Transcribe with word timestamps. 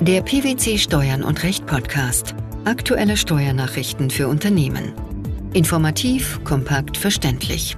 Der 0.00 0.22
PwC 0.22 0.78
Steuern 0.78 1.24
und 1.24 1.42
Recht 1.42 1.66
Podcast. 1.66 2.36
Aktuelle 2.64 3.16
Steuernachrichten 3.16 4.10
für 4.10 4.28
Unternehmen. 4.28 4.92
Informativ, 5.54 6.38
kompakt, 6.44 6.96
verständlich. 6.96 7.76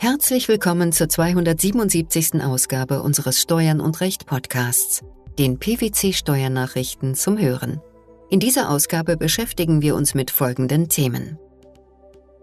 Herzlich 0.00 0.48
willkommen 0.48 0.90
zur 0.90 1.08
277. 1.08 2.42
Ausgabe 2.42 3.02
unseres 3.02 3.40
Steuern 3.40 3.80
und 3.80 4.00
Recht 4.00 4.26
Podcasts, 4.26 5.04
den 5.38 5.60
PwC 5.60 6.12
Steuernachrichten 6.12 7.14
zum 7.14 7.38
Hören. 7.38 7.80
In 8.28 8.40
dieser 8.40 8.70
Ausgabe 8.70 9.16
beschäftigen 9.16 9.80
wir 9.80 9.94
uns 9.94 10.14
mit 10.14 10.32
folgenden 10.32 10.88
Themen. 10.88 11.38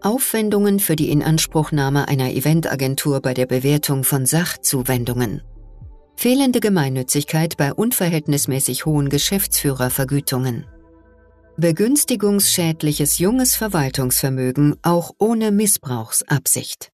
Aufwendungen 0.00 0.80
für 0.80 0.96
die 0.96 1.10
Inanspruchnahme 1.10 2.08
einer 2.08 2.32
Eventagentur 2.32 3.20
bei 3.20 3.34
der 3.34 3.44
Bewertung 3.44 4.04
von 4.04 4.24
Sachzuwendungen. 4.24 5.42
Fehlende 6.16 6.60
Gemeinnützigkeit 6.60 7.56
bei 7.56 7.72
unverhältnismäßig 7.72 8.86
hohen 8.86 9.08
Geschäftsführervergütungen. 9.08 10.66
Begünstigungsschädliches 11.56 13.18
junges 13.18 13.56
Verwaltungsvermögen 13.56 14.76
auch 14.82 15.12
ohne 15.18 15.52
Missbrauchsabsicht. 15.52 16.90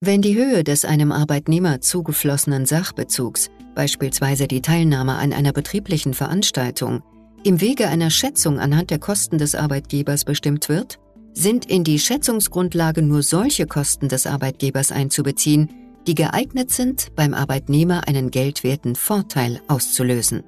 Wenn 0.00 0.22
die 0.22 0.36
Höhe 0.36 0.64
des 0.64 0.84
einem 0.84 1.12
Arbeitnehmer 1.12 1.80
zugeflossenen 1.80 2.66
Sachbezugs, 2.66 3.50
beispielsweise 3.74 4.46
die 4.46 4.62
Teilnahme 4.62 5.14
an 5.14 5.32
einer 5.32 5.52
betrieblichen 5.52 6.14
Veranstaltung, 6.14 7.02
im 7.42 7.60
Wege 7.60 7.88
einer 7.88 8.10
Schätzung 8.10 8.58
anhand 8.58 8.90
der 8.90 8.98
Kosten 8.98 9.38
des 9.38 9.54
Arbeitgebers 9.54 10.24
bestimmt 10.24 10.68
wird, 10.68 10.98
sind 11.34 11.66
in 11.66 11.84
die 11.84 11.98
Schätzungsgrundlage 11.98 13.02
nur 13.02 13.22
solche 13.22 13.66
Kosten 13.66 14.08
des 14.08 14.26
Arbeitgebers 14.26 14.92
einzubeziehen, 14.92 15.68
die 16.06 16.14
geeignet 16.14 16.70
sind, 16.70 17.14
beim 17.16 17.34
Arbeitnehmer 17.34 18.06
einen 18.06 18.30
geldwerten 18.30 18.94
Vorteil 18.94 19.60
auszulösen. 19.68 20.42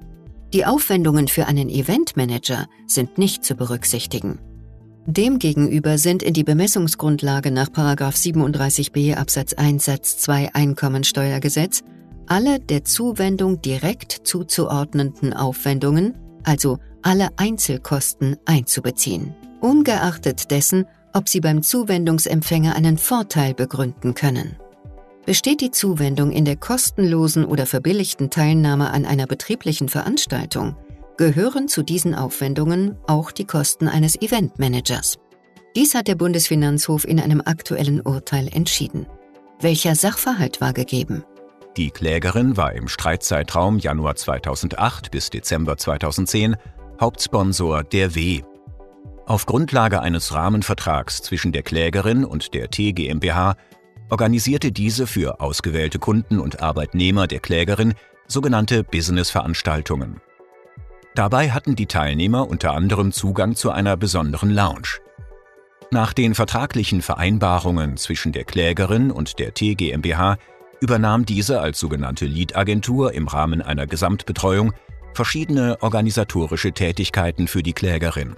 Die 0.53 0.65
Aufwendungen 0.65 1.27
für 1.27 1.47
einen 1.47 1.69
Eventmanager 1.69 2.67
sind 2.85 3.17
nicht 3.17 3.43
zu 3.43 3.55
berücksichtigen. 3.55 4.39
Demgegenüber 5.05 5.97
sind 5.97 6.21
in 6.21 6.33
die 6.33 6.43
Bemessungsgrundlage 6.43 7.51
nach 7.51 7.69
37b 7.69 9.15
Absatz 9.15 9.53
1 9.53 9.85
Satz 9.85 10.17
2 10.17 10.53
Einkommensteuergesetz 10.53 11.83
alle 12.27 12.59
der 12.59 12.83
Zuwendung 12.83 13.61
direkt 13.61 14.11
zuzuordnenden 14.11 15.33
Aufwendungen, 15.33 16.13
also 16.43 16.77
alle 17.01 17.29
Einzelkosten, 17.37 18.35
einzubeziehen, 18.45 19.33
ungeachtet 19.61 20.51
dessen, 20.51 20.85
ob 21.13 21.29
sie 21.29 21.39
beim 21.39 21.63
Zuwendungsempfänger 21.63 22.75
einen 22.75 22.97
Vorteil 22.97 23.53
begründen 23.53 24.13
können. 24.13 24.57
Besteht 25.27 25.59
die 25.59 25.71
Zuwendung 25.71 26.31
in 26.31 26.45
der 26.45 26.55
kostenlosen 26.55 27.43
oder 27.43 27.65
verbilligten 27.65 28.29
Teilnahme 28.29 28.91
an 28.91 29.05
einer 29.05 29.27
betrieblichen 29.27 29.89
Veranstaltung, 29.89 30.77
gehören 31.17 31.67
zu 31.67 31.83
diesen 31.83 32.15
Aufwendungen 32.15 32.95
auch 33.07 33.31
die 33.31 33.43
Kosten 33.43 33.89
eines 33.89 34.15
Eventmanagers. 34.21 35.17
Dies 35.75 35.95
hat 35.95 36.07
der 36.07 36.15
Bundesfinanzhof 36.15 37.05
in 37.05 37.19
einem 37.19 37.41
aktuellen 37.43 37.99
Urteil 37.99 38.47
entschieden. 38.47 39.05
Welcher 39.59 39.95
Sachverhalt 39.95 40.61
war 40.61 40.71
gegeben? 40.71 41.25
Die 41.75 41.91
Klägerin 41.91 42.55
war 42.55 42.71
im 42.71 42.87
Streitzeitraum 42.87 43.79
Januar 43.79 44.15
2008 44.15 45.11
bis 45.11 45.29
Dezember 45.29 45.75
2010 45.75 46.55
Hauptsponsor 47.01 47.83
der 47.83 48.15
W. 48.15 48.43
Auf 49.25 49.45
Grundlage 49.45 50.01
eines 50.01 50.33
Rahmenvertrags 50.33 51.21
zwischen 51.21 51.51
der 51.51 51.63
Klägerin 51.63 52.23
und 52.23 52.53
der 52.53 52.69
T 52.69 52.93
GmbH 52.93 53.57
organisierte 54.09 54.71
diese 54.71 55.07
für 55.07 55.41
ausgewählte 55.41 55.99
Kunden 55.99 56.39
und 56.39 56.61
Arbeitnehmer 56.61 57.27
der 57.27 57.39
Klägerin 57.39 57.93
sogenannte 58.27 58.83
Business-Veranstaltungen. 58.83 60.21
Dabei 61.15 61.51
hatten 61.51 61.75
die 61.75 61.87
Teilnehmer 61.87 62.47
unter 62.47 62.73
anderem 62.73 63.11
Zugang 63.11 63.55
zu 63.55 63.71
einer 63.71 63.97
besonderen 63.97 64.51
Lounge. 64.51 64.99
Nach 65.89 66.13
den 66.13 66.35
vertraglichen 66.35 67.01
Vereinbarungen 67.01 67.97
zwischen 67.97 68.33
der 68.33 68.43
Klägerin 68.43 69.09
und 69.09 69.39
der 69.39 69.53
T 69.53 69.75
GmbH 69.75 70.37
übernahm 70.81 71.25
diese 71.25 71.61
als 71.61 71.79
sogenannte 71.79 72.25
Lead-Agentur 72.25 73.13
im 73.13 73.27
Rahmen 73.27 73.61
einer 73.61 73.87
Gesamtbetreuung 73.87 74.73
verschiedene 75.13 75.81
organisatorische 75.81 76.73
Tätigkeiten 76.73 77.47
für 77.47 77.63
die 77.63 77.73
Klägerin. 77.73 78.35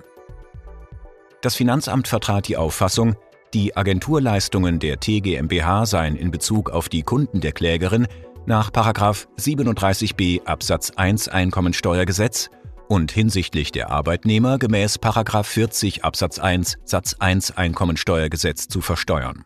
Das 1.41 1.55
Finanzamt 1.55 2.07
vertrat 2.07 2.47
die 2.47 2.55
Auffassung, 2.55 3.15
die 3.53 3.75
Agenturleistungen 3.75 4.79
der 4.79 4.99
TGMBH 4.99 5.85
seien 5.85 6.15
in 6.15 6.31
Bezug 6.31 6.69
auf 6.69 6.89
die 6.89 7.01
Kunden 7.01 7.41
der 7.41 7.51
Klägerin 7.51 8.07
nach 8.45 8.71
37b 8.71 10.45
Absatz 10.45 10.91
1 10.91 11.29
Einkommensteuergesetz 11.29 12.49
und 12.87 13.11
hinsichtlich 13.11 13.71
der 13.71 13.89
Arbeitnehmer 13.89 14.57
gemäß 14.57 14.97
40 15.43 16.03
Absatz 16.03 16.39
1 16.39 16.77
Satz 16.85 17.15
1 17.19 17.57
Einkommensteuergesetz 17.57 18.67
zu 18.67 18.81
versteuern. 18.81 19.43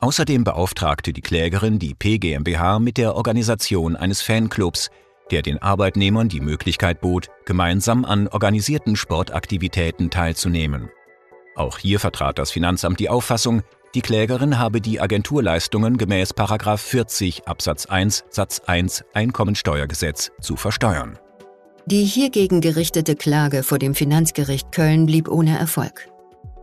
Außerdem 0.00 0.44
beauftragte 0.44 1.12
die 1.12 1.20
Klägerin 1.20 1.78
die 1.78 1.94
PGMBH 1.94 2.78
mit 2.78 2.96
der 2.96 3.14
Organisation 3.14 3.96
eines 3.96 4.22
Fanclubs, 4.22 4.90
der 5.30 5.42
den 5.42 5.58
Arbeitnehmern 5.58 6.28
die 6.28 6.40
Möglichkeit 6.40 7.00
bot, 7.00 7.28
gemeinsam 7.44 8.04
an 8.04 8.28
organisierten 8.28 8.96
Sportaktivitäten 8.96 10.10
teilzunehmen. 10.10 10.90
Auch 11.60 11.76
hier 11.76 12.00
vertrat 12.00 12.38
das 12.38 12.50
Finanzamt 12.50 13.00
die 13.00 13.10
Auffassung, 13.10 13.60
die 13.94 14.00
Klägerin 14.00 14.58
habe 14.58 14.80
die 14.80 14.98
Agenturleistungen 14.98 15.98
gemäß 15.98 16.32
40 16.34 17.46
Absatz 17.46 17.84
1 17.84 18.24
Satz 18.30 18.62
1 18.64 19.04
Einkommensteuergesetz 19.12 20.30
zu 20.40 20.56
versteuern. 20.56 21.18
Die 21.84 22.04
hiergegen 22.04 22.62
gerichtete 22.62 23.14
Klage 23.14 23.62
vor 23.62 23.78
dem 23.78 23.94
Finanzgericht 23.94 24.72
Köln 24.72 25.04
blieb 25.04 25.28
ohne 25.28 25.58
Erfolg. 25.58 26.08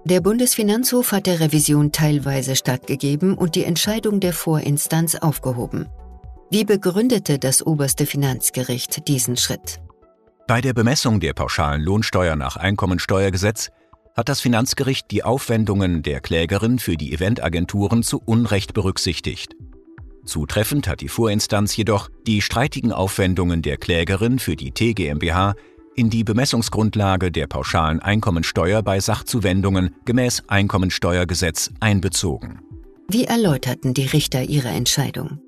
Der 0.04 0.20
Bundesfinanzhof 0.20 1.12
hat 1.12 1.28
der 1.28 1.42
Revision 1.42 1.92
teilweise 1.92 2.56
stattgegeben 2.56 3.36
und 3.36 3.54
die 3.54 3.66
Entscheidung 3.66 4.20
der 4.20 4.34
Vorinstanz 4.34 5.14
aufgehoben. 5.14 5.86
Wie 6.50 6.66
begründete 6.66 7.38
das 7.38 7.64
oberste 7.64 8.08
Finanzgericht 8.08 9.08
diesen 9.08 9.38
Schritt? 9.38 9.80
Bei 10.48 10.60
der 10.60 10.74
Bemessung 10.74 11.20
der 11.20 11.34
pauschalen 11.34 11.84
Lohnsteuer 11.84 12.36
nach 12.36 12.56
Einkommensteuergesetz 12.56 13.70
hat 14.18 14.30
das 14.30 14.42
Finanzgericht 14.42 15.12
die 15.12 15.24
Aufwendungen 15.24 16.02
der 16.02 16.20
Klägerin 16.20 16.80
für 16.80 16.98
die 16.98 17.14
Eventagenturen 17.14 18.02
zu 18.02 18.20
Unrecht 18.26 18.74
berücksichtigt. 18.74 19.56
Zutreffend 20.26 20.88
hat 20.88 21.02
die 21.02 21.08
Vorinstanz 21.08 21.78
jedoch 21.78 22.10
die 22.26 22.42
streitigen 22.42 22.92
Aufwendungen 22.92 23.62
der 23.62 23.78
Klägerin 23.78 24.40
für 24.40 24.56
die 24.56 24.72
TGMBH 24.72 25.56
in 25.96 26.10
die 26.10 26.24
Bemessungsgrundlage 26.24 27.32
der 27.32 27.48
pauschalen 27.48 28.00
Einkommensteuer 28.00 28.82
bei 28.84 29.00
Sachzuwendungen 29.00 29.96
gemäß 30.06 30.44
Einkommensteuergesetz 30.48 31.72
einbezogen. 31.80 32.60
Wie 33.10 33.24
erläuterten 33.24 33.94
die 33.94 34.06
Richter 34.06 34.44
ihre 34.44 34.68
Entscheidung? 34.68 35.40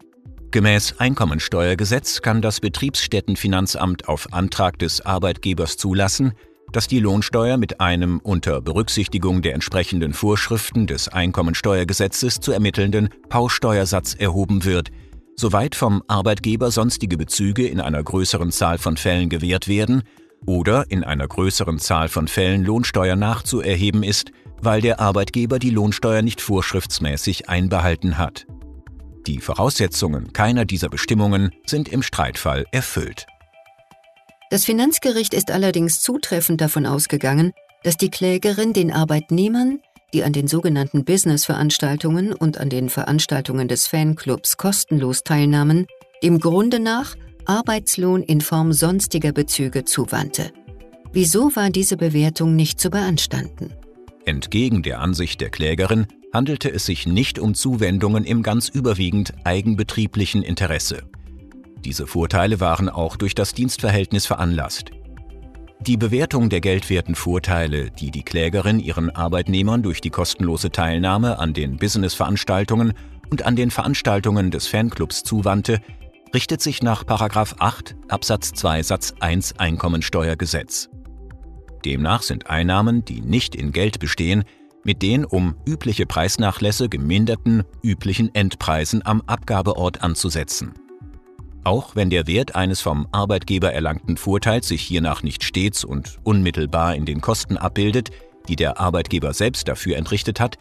Gemäß 0.51 0.96
Einkommensteuergesetz 0.97 2.22
kann 2.22 2.41
das 2.41 2.59
Betriebsstättenfinanzamt 2.59 4.07
auf 4.07 4.34
Antrag 4.34 4.80
des 4.80 5.01
Arbeitgebers 5.01 5.78
zulassen, 5.78 6.34
dass 6.72 6.88
die 6.88 7.00
Lohnsteuer 7.00 7.57
mit 7.57 7.81
einem 7.81 8.19
unter 8.19 8.62
Berücksichtigung 8.62 9.41
der 9.41 9.53
entsprechenden 9.53 10.13
Vorschriften 10.13 10.88
des 10.88 11.07
Einkommensteuergesetzes 11.07 12.40
zu 12.40 12.52
ermittelnden 12.52 13.09
Pausteuersatz 13.30 14.13
erhoben 14.13 14.66
wird, 14.66 14.90
soweit 15.35 15.75
vom 15.75 16.03
Arbeitgeber 16.07 16.72
sonstige 16.72 17.18
Bezüge 17.18 17.68
in 17.68 17.80
einer 17.80 18.03
größeren 18.03 18.52
Zahl 18.52 18.78
von 18.78 18.97
Fällen 18.97 19.30
gewährt 19.30 19.68
werden 19.68 20.03
oder 20.46 20.85
in 20.90 21.03
einer 21.03 21.28
größeren 21.28 21.80
Zahl 21.80 22.09
von 22.09 22.28
Fällen 22.28 22.63
Lohnsteuer 22.63 23.16
nachzuerheben 23.16 24.03
ist, 24.03 24.31
weil 24.62 24.81
der 24.81 25.00
Arbeitgeber 25.00 25.59
die 25.59 25.69
Lohnsteuer 25.69 26.22
nicht 26.22 26.41
vorschriftsmäßig 26.41 27.50
einbehalten 27.50 28.18
hat. 28.18 28.46
Die 29.28 29.40
Voraussetzungen 29.40 30.34
keiner 30.34 30.66
dieser 30.66 30.90
Bestimmungen 30.90 31.51
sind 31.65 31.89
im 31.89 32.01
Streitfall 32.01 32.65
erfüllt. 32.72 33.27
Das 34.50 34.66
Finanzgericht 34.66 35.36
ist 35.36 35.51
allerdings 35.51 36.01
zutreffend 36.01 36.60
davon 36.60 36.88
ausgegangen, 36.88 37.54
dass 37.84 37.98
die 37.98 38.10
Klägerin 38.10 38.74
den 38.74 38.92
Arbeitnehmern, 38.92 39.80
die 40.12 40.24
an 40.24 40.34
den 40.34 40.48
sogenannten 40.48 41.06
Business-Veranstaltungen 41.06 42.34
und 42.34 42.57
an 42.57 42.69
den 42.69 42.90
Veranstaltungen 42.90 43.68
des 43.68 43.86
Fanclubs 43.86 44.57
kostenlos 44.57 45.24
teilnahmen, 45.24 45.86
dem 46.24 46.40
Grunde 46.40 46.80
nach 46.80 47.16
Arbeitslohn 47.46 48.24
in 48.24 48.42
Form 48.42 48.74
sonstiger 48.74 49.31
Bezüge 49.34 49.86
zuwandte. 49.86 50.51
Wieso 51.13 51.56
war 51.56 51.69
diese 51.69 51.96
Bewertung 51.96 52.56
nicht 52.56 52.80
zu 52.80 52.90
beanstanden? 52.90 53.72
Entgegen 54.25 54.81
der 54.81 55.00
Ansicht 55.00 55.42
der 55.42 55.50
Klägerin 55.50 56.07
handelte 56.34 56.72
es 56.72 56.86
sich 56.86 57.06
nicht 57.07 57.40
um 57.40 57.54
Zuwendungen 57.54 58.25
im 58.25 58.44
ganz 58.44 58.68
überwiegend 58.68 59.34
eigenbetrieblichen 59.44 60.44
Interesse. 60.44 61.04
Diese 61.86 62.08
Vorteile 62.08 62.60
waren 62.60 62.90
auch 62.90 63.16
durch 63.16 63.36
das 63.36 63.54
Dienstverhältnis 63.54 64.26
veranlasst. 64.26 64.92
Die 65.81 65.96
Bewertung 65.96 66.50
der 66.50 66.60
geldwerten 66.60 67.16
Vorteile, 67.16 67.90
die 67.90 68.12
die 68.12 68.24
Klägerin 68.24 68.81
ihren 68.81 69.10
Arbeitnehmern 69.10 69.81
durch 69.81 70.02
die 70.02 70.10
kostenlose 70.10 70.72
Teilnahme 70.72 71.40
an 71.40 71.54
den 71.54 71.78
Business-Veranstaltungen 71.78 72.94
und 73.30 73.46
an 73.46 73.56
den 73.56 73.72
Veranstaltungen 73.72 74.52
des 74.52 74.68
Fanclubs 74.68 75.24
zuwandte, 75.24 75.80
richtet 76.34 76.62
sich 76.62 76.84
nach 76.84 77.06
8 77.08 77.96
Absatz 78.10 78.52
2 78.52 78.84
Satz 78.84 79.14
1 79.22 79.58
Einkommensteuergesetz. 79.58 80.90
Demnach 81.86 82.24
sind 82.24 82.50
Einnahmen, 82.50 83.06
die 83.06 83.22
nicht 83.22 83.56
in 83.56 83.72
Geld 83.72 84.00
bestehen, 84.00 84.44
mit 84.84 85.02
den 85.02 85.24
um 85.24 85.56
übliche 85.66 86.06
Preisnachlässe 86.06 86.90
geminderten 86.90 87.64
üblichen 87.84 88.36
Endpreisen 88.36 89.06
am 89.06 89.22
Abgabeort 89.28 90.04
anzusetzen. 90.04 90.74
Auch 91.64 91.96
wenn 91.96 92.10
der 92.10 92.28
Wert 92.28 92.56
eines 92.56 92.82
vom 92.82 93.08
Arbeitgeber 93.12 93.74
erlangten 93.74 94.18
Vorteils 94.18 94.68
sich 94.68 94.82
hiernach 94.82 95.24
nicht 95.24 95.44
stets 95.44 95.84
und 95.84 96.18
unmittelbar 96.24 96.96
in 96.96 97.06
den 97.06 97.22
Kosten 97.22 97.58
abbildet, 97.58 98.12
die 98.48 98.56
der 98.56 98.80
Arbeitgeber 98.80 99.34
selbst 99.34 99.68
dafür 99.68 99.98
entrichtet 99.98 100.40
hat, 100.40 100.58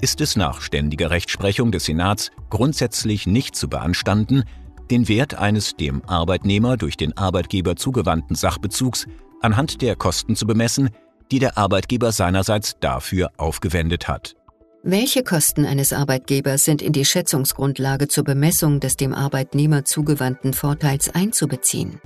ist 0.00 0.20
es 0.20 0.36
nach 0.36 0.60
ständiger 0.60 1.10
Rechtsprechung 1.10 1.72
des 1.72 1.84
Senats 1.84 2.30
grundsätzlich 2.50 3.26
nicht 3.26 3.56
zu 3.56 3.68
beanstanden, 3.68 4.44
den 4.90 5.08
Wert 5.08 5.34
eines 5.34 5.76
dem 5.76 6.02
Arbeitnehmer 6.06 6.76
durch 6.76 6.96
den 6.96 7.16
Arbeitgeber 7.16 7.76
zugewandten 7.76 8.36
Sachbezugs 8.36 9.06
anhand 9.40 9.82
der 9.82 9.96
Kosten 9.96 10.34
zu 10.34 10.46
bemessen, 10.46 10.90
die 11.30 11.38
der 11.38 11.58
Arbeitgeber 11.58 12.12
seinerseits 12.12 12.76
dafür 12.80 13.30
aufgewendet 13.36 14.08
hat. 14.08 14.37
Welche 14.84 15.24
Kosten 15.24 15.66
eines 15.66 15.92
Arbeitgebers 15.92 16.64
sind 16.64 16.82
in 16.82 16.92
die 16.92 17.04
Schätzungsgrundlage 17.04 18.06
zur 18.06 18.22
Bemessung 18.22 18.78
des 18.78 18.96
dem 18.96 19.12
Arbeitnehmer 19.12 19.84
zugewandten 19.84 20.54
Vorteils 20.54 21.12
einzubeziehen? 21.12 22.00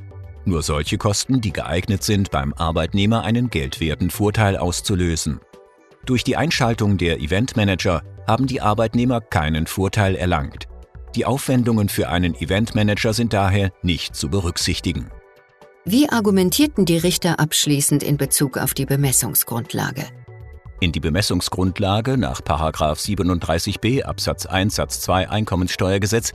Nur 0.47 0.63
solche 0.63 0.97
Kosten, 0.97 1.43
die 1.43 1.53
geeignet 1.53 2.03
sind, 2.03 2.31
beim 2.31 2.55
Arbeitnehmer 2.55 3.25
einen 3.25 3.51
geldwerten 3.51 4.09
Vorteil 4.09 4.57
auszulösen. 4.57 5.41
Durch 6.07 6.25
die 6.25 6.37
Einschaltung 6.37 6.97
der 6.97 7.21
Eventmanager 7.21 8.03
haben 8.27 8.47
die 8.47 8.63
Arbeitnehmer 8.63 9.21
keinen 9.21 9.67
Vorteil 9.67 10.17
erlangt. 10.17 10.67
Die 11.15 11.27
Aufwendungen 11.27 11.91
für 11.91 12.09
einen 12.09 12.35
Eventmanager 12.35 13.13
sind 13.13 13.35
daher 13.35 13.71
nicht 13.83 14.17
zu 14.17 14.31
berücksichtigen. 14.31 15.11
Wie 15.85 16.09
argumentierten 16.09 16.87
die 16.87 16.97
Richter 16.97 17.39
abschließend 17.39 18.03
in 18.03 18.17
Bezug 18.17 18.57
auf 18.57 18.73
die 18.73 18.87
Bemessungsgrundlage? 18.87 20.07
In 20.83 20.91
die 20.91 20.99
Bemessungsgrundlage 20.99 22.19
nach 22.19 22.41
37b 22.41 24.03
Absatz 24.03 24.47
1 24.47 24.75
Satz 24.75 25.01
2 25.03 25.31
Einkommenssteuergesetz 25.31 26.33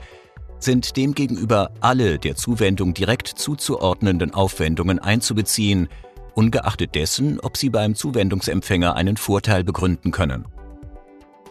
sind 0.58 0.96
demgegenüber 0.96 1.70
alle 1.80 2.18
der 2.18 2.34
Zuwendung 2.34 2.94
direkt 2.94 3.28
zuzuordnenden 3.28 4.32
Aufwendungen 4.32 5.00
einzubeziehen, 5.00 5.88
ungeachtet 6.34 6.94
dessen, 6.94 7.40
ob 7.40 7.58
sie 7.58 7.68
beim 7.68 7.94
Zuwendungsempfänger 7.94 8.96
einen 8.96 9.18
Vorteil 9.18 9.64
begründen 9.64 10.12
können. 10.12 10.46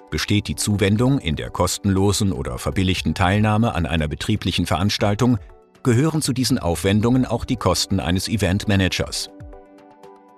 Besteht 0.09 0.47
die 0.47 0.55
Zuwendung 0.55 1.19
in 1.19 1.35
der 1.35 1.51
kostenlosen 1.51 2.31
oder 2.31 2.57
verbilligten 2.57 3.13
Teilnahme 3.13 3.75
an 3.75 3.85
einer 3.85 4.07
betrieblichen 4.07 4.65
Veranstaltung, 4.65 5.37
gehören 5.83 6.23
zu 6.23 6.33
diesen 6.33 6.57
Aufwendungen 6.57 7.27
auch 7.27 7.45
die 7.45 7.57
Kosten 7.57 7.99
eines 7.99 8.27
Eventmanagers. 8.27 9.29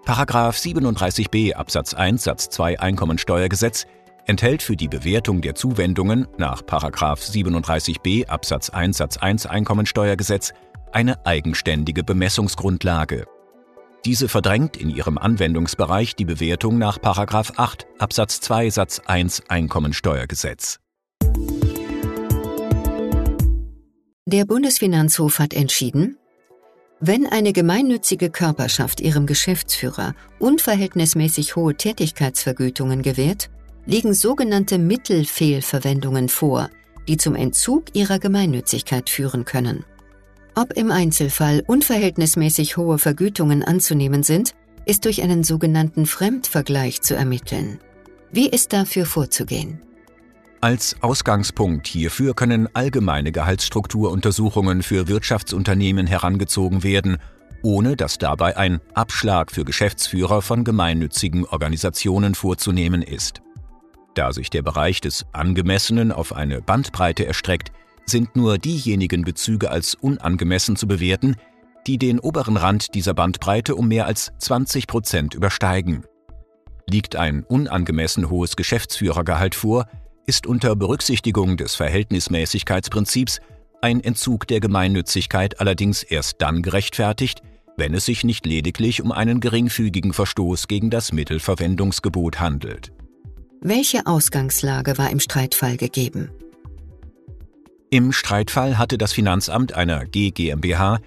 Paragraph 0.06 0.58
37b 0.58 1.54
Absatz 1.54 1.94
1 1.94 2.24
Satz 2.24 2.50
2 2.50 2.80
Einkommensteuergesetz 2.80 3.86
enthält 4.26 4.62
für 4.62 4.76
die 4.76 4.88
Bewertung 4.88 5.42
der 5.42 5.56
Zuwendungen 5.56 6.28
nach 6.38 6.66
37b 6.66 8.28
Absatz 8.28 8.70
1 8.70 8.98
Satz 8.98 9.18
1 9.18 9.46
Einkommensteuergesetz 9.46 10.54
eine 10.92 11.26
eigenständige 11.26 12.04
Bemessungsgrundlage. 12.04 13.26
Diese 14.06 14.30
verdrängt 14.30 14.78
in 14.78 14.90
ihrem 14.90 15.18
Anwendungsbereich 15.18 16.16
die 16.16 16.26
Bewertung 16.26 16.78
nach 16.78 16.98
8 17.58 17.88
Absatz 17.98 18.40
2 18.42 18.70
Satz 18.70 19.02
1 19.06 19.50
Einkommensteuergesetz. 19.50 20.80
Der 24.26 24.46
Bundesfinanzhof 24.46 25.40
hat 25.40 25.56
entschieden, 25.56 26.18
wenn 27.02 27.26
eine 27.26 27.54
gemeinnützige 27.54 28.30
Körperschaft 28.30 29.00
ihrem 29.00 29.26
Geschäftsführer 29.26 30.16
unverhältnismäßig 30.40 31.56
hohe 31.56 31.76
Tätigkeitsvergütungen 31.76 33.02
gewährt, 33.02 33.50
liegen 33.86 34.14
sogenannte 34.14 34.78
Mittelfehlverwendungen 34.78 36.30
vor, 36.30 36.70
die 37.08 37.18
zum 37.18 37.36
Entzug 37.36 37.96
ihrer 37.96 38.20
Gemeinnützigkeit 38.20 39.10
führen 39.10 39.46
können. 39.46 39.86
Ob 40.56 40.74
im 40.74 40.92
Einzelfall 40.92 41.64
unverhältnismäßig 41.66 42.76
hohe 42.76 43.00
Vergütungen 43.00 43.64
anzunehmen 43.64 44.24
sind, 44.24 44.54
ist 44.86 45.06
durch 45.06 45.22
einen 45.22 45.44
sogenannten 45.44 46.06
Fremdvergleich 46.06 47.02
zu 47.02 47.16
ermitteln. 47.16 47.80
Wie 48.32 48.50
ist 48.50 48.74
dafür 48.74 49.06
vorzugehen? 49.06 49.80
Als 50.62 50.98
Ausgangspunkt 51.02 51.88
hierfür 51.88 52.34
können 52.34 52.68
allgemeine 52.76 53.32
Gehaltsstrukturuntersuchungen 53.32 54.84
für 54.84 55.08
Wirtschaftsunternehmen 55.08 56.06
herangezogen 56.06 56.84
werden, 56.84 57.18
ohne 57.64 57.96
dass 57.96 58.18
dabei 58.18 58.58
ein 58.58 58.82
Abschlag 58.94 59.52
für 59.52 59.64
Geschäftsführer 59.64 60.42
von 60.42 60.66
gemeinnützigen 60.66 61.46
Organisationen 61.46 62.36
vorzunehmen 62.36 63.02
ist. 63.02 63.42
Da 64.16 64.34
sich 64.34 64.50
der 64.50 64.62
Bereich 64.62 65.00
des 65.00 65.26
Angemessenen 65.32 66.12
auf 66.12 66.36
eine 66.36 66.62
Bandbreite 66.62 67.26
erstreckt, 67.26 67.72
sind 68.06 68.36
nur 68.36 68.58
diejenigen 68.58 69.24
Bezüge 69.24 69.72
als 69.72 69.96
unangemessen 69.96 70.76
zu 70.76 70.88
bewerten, 70.88 71.38
die 71.88 71.98
den 71.98 72.20
oberen 72.20 72.58
Rand 72.58 72.96
dieser 72.96 73.14
Bandbreite 73.14 73.76
um 73.76 73.88
mehr 73.88 74.08
als 74.08 74.34
20 74.40 74.88
Prozent 74.88 75.36
übersteigen. 75.36 76.04
Liegt 76.90 77.16
ein 77.16 77.44
unangemessen 77.44 78.30
hohes 78.30 78.58
Geschäftsführergehalt 78.58 79.56
vor, 79.56 79.86
ist 80.30 80.46
unter 80.46 80.76
Berücksichtigung 80.76 81.58
des 81.58 81.74
Verhältnismäßigkeitsprinzips 81.74 83.40
ein 83.82 84.00
Entzug 84.00 84.46
der 84.46 84.60
Gemeinnützigkeit 84.60 85.60
allerdings 85.60 86.04
erst 86.04 86.36
dann 86.38 86.62
gerechtfertigt, 86.62 87.42
wenn 87.78 87.96
es 87.96 88.06
sich 88.06 88.24
nicht 88.24 88.46
lediglich 88.46 89.02
um 89.02 89.12
einen 89.12 89.40
geringfügigen 89.40 90.14
Verstoß 90.14 90.68
gegen 90.68 90.92
das 90.92 91.14
Mittelverwendungsgebot 91.14 92.40
handelt. 92.40 92.92
Welche 93.60 94.06
Ausgangslage 94.06 95.00
war 95.00 95.10
im 95.10 95.20
Streitfall 95.20 95.78
gegeben? 95.78 96.30
Im 97.90 98.12
Streitfall 98.12 98.78
hatte 98.78 99.00
das 99.00 99.14
Finanzamt 99.14 99.74
einer 99.74 100.06
GGMBH, 100.06 101.00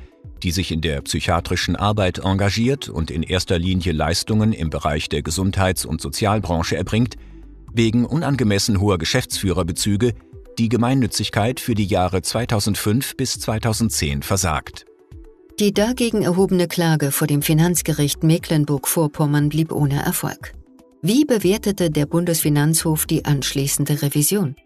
die 0.42 0.50
sich 0.50 0.72
in 0.72 0.80
der 0.80 1.00
psychiatrischen 1.02 1.76
Arbeit 1.76 2.18
engagiert 2.18 2.88
und 2.88 3.12
in 3.12 3.22
erster 3.22 3.60
Linie 3.60 3.92
Leistungen 3.92 4.52
im 4.52 4.68
Bereich 4.68 5.08
der 5.08 5.22
Gesundheits- 5.22 5.84
und 5.84 6.00
Sozialbranche 6.00 6.76
erbringt, 6.76 7.16
wegen 7.74 8.04
unangemessen 8.04 8.80
hoher 8.80 8.98
Geschäftsführerbezüge 8.98 10.14
die 10.58 10.69
Gemeinnützigkeit 10.69 11.60
für 11.60 11.74
die 11.74 11.86
Jahre 11.86 12.22
2005 12.22 13.16
bis 13.16 13.38
2010 13.40 14.22
versagt. 14.22 14.85
Die 15.58 15.73
dagegen 15.73 16.23
erhobene 16.23 16.68
Klage 16.68 17.12
vor 17.12 17.26
dem 17.26 17.42
Finanzgericht 17.42 18.23
Mecklenburg-Vorpommern 18.23 19.49
blieb 19.49 19.73
ohne 19.73 20.02
Erfolg. 20.02 20.52
Wie 21.02 21.25
bewertete 21.25 21.90
der 21.90 22.06
Bundesfinanzhof 22.06 23.06
die 23.06 23.25
anschließende 23.25 24.02
Revision? 24.02 24.56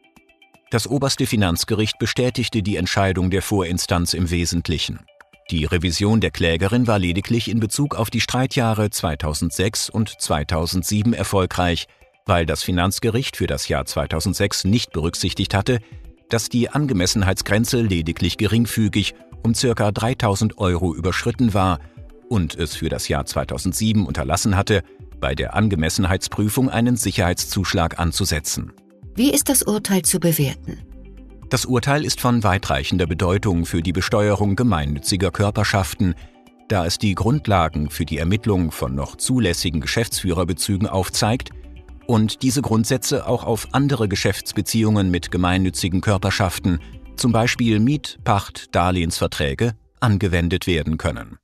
Das 0.71 0.87
oberste 0.87 1.27
Finanzgericht 1.27 1.99
bestätigte 1.99 2.63
die 2.63 2.77
Entscheidung 2.77 3.31
der 3.31 3.43
Vorinstanz 3.43 4.15
im 4.15 4.31
Wesentlichen. 4.31 5.01
Die 5.51 5.65
Revision 5.65 6.21
der 6.21 6.33
Klägerin 6.33 6.89
war 6.89 6.99
lediglich 6.99 7.49
in 7.49 7.61
Bezug 7.61 7.95
auf 7.95 8.11
die 8.11 8.21
Streitjahre 8.21 8.91
2006 8.91 9.91
und 9.91 10.21
2007 10.21 11.13
erfolgreich, 11.13 11.87
weil 12.27 12.45
das 12.45 12.65
Finanzgericht 12.65 13.37
für 13.37 13.47
das 13.47 13.69
Jahr 13.69 13.87
2006 13.87 14.65
nicht 14.65 14.93
berücksichtigt 14.93 15.55
hatte, 15.55 15.79
dass 16.29 16.49
die 16.49 16.69
Angemessenheitsgrenze 16.69 17.81
lediglich 17.81 18.37
geringfügig 18.37 19.15
um 19.43 19.53
ca. 19.53 19.93
3000 19.93 20.59
Euro 20.59 20.93
überschritten 20.93 21.55
war 21.55 21.79
und 22.29 22.57
es 22.57 22.75
für 22.75 22.89
das 22.89 23.07
Jahr 23.07 23.25
2007 23.25 24.05
unterlassen 24.05 24.57
hatte, 24.57 24.83
bei 25.21 25.37
der 25.37 25.55
Angemessenheitsprüfung 25.55 26.69
einen 26.69 26.97
Sicherheitszuschlag 26.97 28.01
anzusetzen. 28.01 28.73
Wie 29.15 29.31
ist 29.31 29.49
das 29.49 29.63
Urteil 29.63 30.03
zu 30.03 30.19
bewerten? 30.19 30.79
Das 31.49 31.65
Urteil 31.65 32.05
ist 32.05 32.21
von 32.21 32.43
weitreichender 32.43 33.07
Bedeutung 33.07 33.67
für 33.67 33.83
die 33.83 33.93
Besteuerung 33.93 34.57
gemeinnütziger 34.57 35.31
Körperschaften, 35.31 36.17
da 36.67 36.85
es 36.85 36.99
die 36.99 37.15
Grundlagen 37.15 37.89
für 37.89 38.05
die 38.05 38.19
Ermittlung 38.19 38.73
von 38.73 38.97
noch 38.97 39.15
zulässigen 39.15 39.81
Geschäftsführerbezügen 39.81 40.89
aufzeigt 40.89 41.51
und 42.07 42.43
diese 42.43 42.63
Grundsätze 42.63 43.27
auch 43.27 43.45
auf 43.45 43.69
andere 43.73 44.09
Geschäftsbeziehungen 44.09 45.11
mit 45.11 45.31
gemeinnützigen 45.31 46.01
Körperschaften, 46.01 46.81
zum 47.17 47.33
Beispiel 47.33 47.81
Miet-, 47.81 48.19
Pacht-, 48.25 48.75
Darlehensverträge, 48.75 49.73
angewendet 50.01 50.67
werden 50.67 50.99
können. 50.99 51.39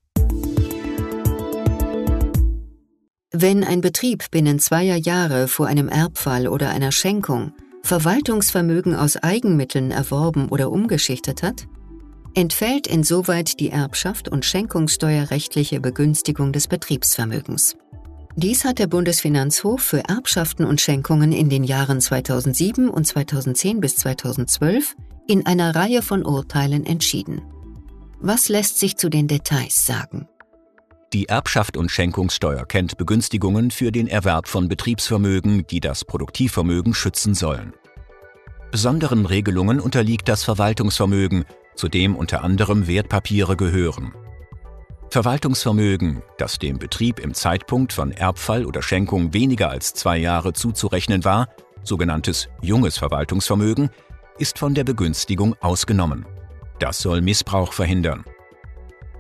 Wenn 3.35 3.65
ein 3.65 3.81
Betrieb 3.81 4.31
binnen 4.31 4.59
zweier 4.59 4.97
Jahre 4.97 5.49
vor 5.49 5.67
einem 5.67 5.89
Erbfall 5.89 6.47
oder 6.47 6.69
einer 6.69 6.93
Schenkung 6.93 7.53
Verwaltungsvermögen 7.83 8.95
aus 8.95 9.17
Eigenmitteln 9.17 9.91
erworben 9.91 10.49
oder 10.49 10.71
umgeschichtet 10.71 11.43
hat, 11.43 11.67
entfällt 12.35 12.87
insoweit 12.87 13.59
die 13.59 13.71
Erbschaft 13.71 14.29
und 14.29 14.45
schenkungssteuerrechtliche 14.45 15.81
Begünstigung 15.81 16.53
des 16.53 16.69
Betriebsvermögens. 16.69 17.77
Dies 18.35 18.65
hat 18.65 18.79
der 18.79 18.87
Bundesfinanzhof 18.87 19.83
für 19.83 20.09
Erbschaften 20.09 20.65
und 20.65 20.81
Schenkungen 20.81 21.33
in 21.33 21.51
den 21.51 21.65
Jahren 21.65 22.01
2007 22.01 22.89
und 22.89 23.07
2010 23.07 23.81
bis 23.81 23.97
2012 23.97 24.97
in 25.29 25.45
einer 25.45 25.75
Reihe 25.75 26.01
von 26.01 26.25
Urteilen 26.25 26.87
entschieden. 26.87 27.43
Was 28.21 28.49
lässt 28.49 28.79
sich 28.79 28.97
zu 28.97 29.11
den 29.11 29.29
Details 29.29 29.85
sagen? 29.85 30.29
Die 31.13 31.29
Erbschaft 31.29 31.77
und 31.77 31.91
Schenkungssteuer 31.91 32.65
kennt 32.65 32.97
Begünstigungen 32.97 33.71
für 33.71 33.93
den 33.93 34.09
Erwerb 34.09 34.49
von 34.49 34.67
Betriebsvermögen, 34.67 35.67
die 35.67 35.81
das 35.81 36.07
Produktivvermögen 36.07 36.95
schützen 36.95 37.35
sollen. 37.35 37.75
Besonderen 38.71 39.27
Regelungen 39.27 39.79
unterliegt 39.79 40.29
das 40.29 40.43
Verwaltungsvermögen, 40.43 41.45
zu 41.77 41.89
dem 41.89 42.17
unter 42.17 42.43
anderem 42.43 42.87
Wertpapiere 42.87 43.57
gehören. 43.57 44.15
Verwaltungsvermögen, 45.13 46.23
das 46.39 46.59
dem 46.59 46.79
Betrieb 46.79 47.21
im 47.21 47.35
Zeitpunkt 47.35 47.93
von 47.93 48.13
Erbfall 48.13 48.65
oder 48.65 48.81
Schenkung 48.81 49.35
weniger 49.35 49.69
als 49.69 49.93
zwei 49.93 50.17
Jahre 50.17 50.55
zuzurechnen 50.55 51.23
war, 51.23 51.49
sogenanntes 51.83 52.49
junges 52.63 52.97
Verwaltungsvermögen, 52.97 53.91
ist 54.39 54.59
von 54.59 54.73
der 54.73 54.85
Begünstigung 54.85 55.55
ausgenommen. 55.61 56.25
Das 56.79 57.01
soll 57.01 57.21
Missbrauch 57.21 57.75
verhindern. 57.75 58.25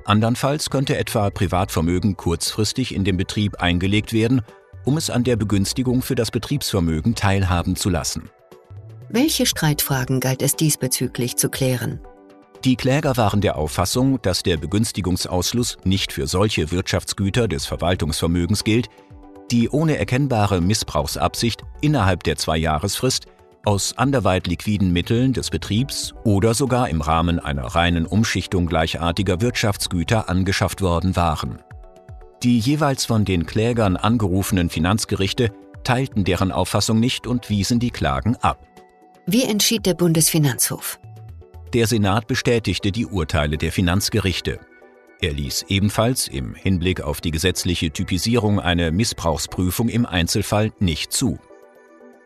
Andernfalls 0.06 0.70
könnte 0.70 0.96
etwa 0.96 1.28
Privatvermögen 1.28 2.16
kurzfristig 2.16 2.94
in 2.94 3.04
den 3.04 3.18
Betrieb 3.18 3.60
eingelegt 3.60 4.14
werden, 4.14 4.40
um 4.86 4.96
es 4.96 5.10
an 5.10 5.24
der 5.24 5.36
Begünstigung 5.36 6.00
für 6.00 6.14
das 6.14 6.30
Betriebsvermögen 6.30 7.16
teilhaben 7.16 7.76
zu 7.76 7.90
lassen. 7.90 8.30
Welche 9.10 9.44
Streitfragen 9.44 10.20
galt 10.20 10.40
es 10.40 10.56
diesbezüglich 10.56 11.36
zu 11.36 11.50
klären? 11.50 12.00
Die 12.64 12.76
Kläger 12.76 13.16
waren 13.16 13.40
der 13.40 13.56
Auffassung, 13.56 14.22
dass 14.22 14.44
der 14.44 14.56
Begünstigungsausschluss 14.56 15.78
nicht 15.82 16.12
für 16.12 16.28
solche 16.28 16.70
Wirtschaftsgüter 16.70 17.48
des 17.48 17.66
Verwaltungsvermögens 17.66 18.62
gilt, 18.62 18.88
die 19.50 19.68
ohne 19.68 19.98
erkennbare 19.98 20.60
Missbrauchsabsicht 20.60 21.62
innerhalb 21.80 22.22
der 22.22 22.36
Zwei-Jahresfrist 22.36 23.26
aus 23.64 23.98
anderweit 23.98 24.46
liquiden 24.46 24.92
Mitteln 24.92 25.32
des 25.32 25.50
Betriebs 25.50 26.14
oder 26.22 26.54
sogar 26.54 26.88
im 26.88 27.00
Rahmen 27.00 27.40
einer 27.40 27.64
reinen 27.64 28.06
Umschichtung 28.06 28.66
gleichartiger 28.66 29.40
Wirtschaftsgüter 29.40 30.28
angeschafft 30.28 30.82
worden 30.82 31.16
waren. 31.16 31.58
Die 32.44 32.60
jeweils 32.60 33.06
von 33.06 33.24
den 33.24 33.44
Klägern 33.44 33.96
angerufenen 33.96 34.70
Finanzgerichte 34.70 35.52
teilten 35.82 36.22
deren 36.22 36.52
Auffassung 36.52 37.00
nicht 37.00 37.26
und 37.26 37.50
wiesen 37.50 37.80
die 37.80 37.90
Klagen 37.90 38.36
ab. 38.36 38.64
Wie 39.26 39.42
entschied 39.42 39.84
der 39.84 39.94
Bundesfinanzhof? 39.94 41.00
Der 41.74 41.86
Senat 41.86 42.26
bestätigte 42.26 42.92
die 42.92 43.06
Urteile 43.06 43.56
der 43.56 43.72
Finanzgerichte. 43.72 44.60
Er 45.22 45.32
ließ 45.32 45.64
ebenfalls 45.68 46.28
im 46.28 46.54
Hinblick 46.54 47.00
auf 47.00 47.22
die 47.22 47.30
gesetzliche 47.30 47.90
Typisierung 47.90 48.60
eine 48.60 48.90
Missbrauchsprüfung 48.90 49.88
im 49.88 50.04
Einzelfall 50.04 50.72
nicht 50.80 51.12
zu. 51.14 51.38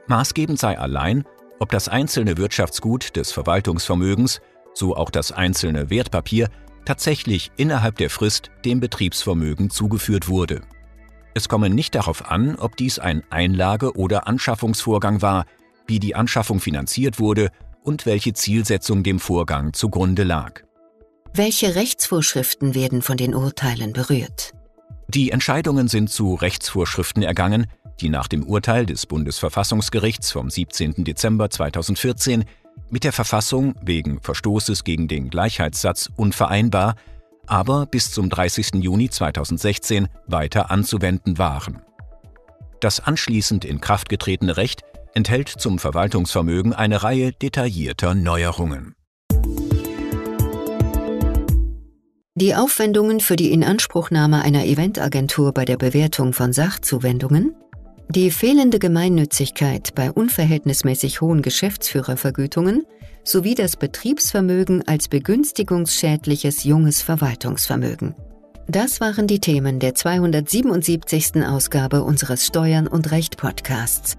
Maßgebend 0.08 0.58
sei 0.58 0.76
allein, 0.76 1.24
ob 1.60 1.70
das 1.70 1.88
einzelne 1.88 2.36
Wirtschaftsgut 2.38 3.14
des 3.14 3.30
Verwaltungsvermögens, 3.30 4.40
so 4.74 4.96
auch 4.96 5.10
das 5.10 5.30
einzelne 5.30 5.90
Wertpapier, 5.90 6.48
tatsächlich 6.84 7.52
innerhalb 7.56 7.98
der 7.98 8.10
Frist 8.10 8.50
dem 8.64 8.80
Betriebsvermögen 8.80 9.70
zugeführt 9.70 10.26
wurde. 10.26 10.62
Es 11.34 11.48
komme 11.48 11.70
nicht 11.70 11.94
darauf 11.94 12.28
an, 12.30 12.56
ob 12.56 12.76
dies 12.76 12.98
ein 12.98 13.22
Einlage- 13.30 13.96
oder 13.96 14.26
Anschaffungsvorgang 14.26 15.22
war, 15.22 15.44
wie 15.86 16.00
die 16.00 16.16
Anschaffung 16.16 16.58
finanziert 16.58 17.20
wurde 17.20 17.52
und 17.86 18.04
welche 18.04 18.32
Zielsetzung 18.32 19.02
dem 19.02 19.20
Vorgang 19.20 19.72
zugrunde 19.72 20.24
lag. 20.24 20.62
Welche 21.32 21.74
Rechtsvorschriften 21.74 22.74
werden 22.74 23.00
von 23.00 23.16
den 23.16 23.34
Urteilen 23.34 23.92
berührt? 23.92 24.52
Die 25.08 25.30
Entscheidungen 25.30 25.86
sind 25.86 26.10
zu 26.10 26.34
Rechtsvorschriften 26.34 27.22
ergangen, 27.22 27.68
die 28.00 28.08
nach 28.08 28.26
dem 28.26 28.42
Urteil 28.42 28.86
des 28.86 29.06
Bundesverfassungsgerichts 29.06 30.32
vom 30.32 30.50
17. 30.50 31.04
Dezember 31.04 31.48
2014 31.48 32.44
mit 32.90 33.04
der 33.04 33.12
Verfassung 33.12 33.74
wegen 33.82 34.20
Verstoßes 34.20 34.82
gegen 34.82 35.08
den 35.08 35.30
Gleichheitssatz 35.30 36.10
unvereinbar, 36.16 36.96
aber 37.46 37.86
bis 37.86 38.10
zum 38.10 38.28
30. 38.28 38.82
Juni 38.82 39.08
2016 39.08 40.08
weiter 40.26 40.70
anzuwenden 40.70 41.38
waren. 41.38 41.82
Das 42.80 43.00
anschließend 43.00 43.64
in 43.64 43.80
Kraft 43.80 44.08
getretene 44.08 44.56
Recht 44.56 44.82
enthält 45.16 45.48
zum 45.48 45.78
Verwaltungsvermögen 45.78 46.74
eine 46.74 47.02
Reihe 47.02 47.32
detaillierter 47.32 48.14
Neuerungen. 48.14 48.94
Die 52.34 52.54
Aufwendungen 52.54 53.20
für 53.20 53.36
die 53.36 53.50
Inanspruchnahme 53.50 54.42
einer 54.42 54.66
Eventagentur 54.66 55.52
bei 55.52 55.64
der 55.64 55.78
Bewertung 55.78 56.34
von 56.34 56.52
Sachzuwendungen, 56.52 57.54
die 58.10 58.30
fehlende 58.30 58.78
Gemeinnützigkeit 58.78 59.94
bei 59.94 60.12
unverhältnismäßig 60.12 61.22
hohen 61.22 61.40
Geschäftsführervergütungen 61.40 62.84
sowie 63.24 63.54
das 63.54 63.76
Betriebsvermögen 63.76 64.86
als 64.86 65.08
begünstigungsschädliches 65.08 66.64
junges 66.64 67.00
Verwaltungsvermögen. 67.00 68.14
Das 68.68 69.00
waren 69.00 69.26
die 69.26 69.40
Themen 69.40 69.78
der 69.78 69.94
277. 69.94 71.42
Ausgabe 71.42 72.02
unseres 72.02 72.46
Steuern 72.46 72.86
und 72.86 73.10
Recht 73.12 73.38
Podcasts 73.38 74.18